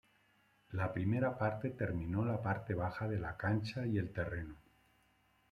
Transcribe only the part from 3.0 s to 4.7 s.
de la cancha y el terreno.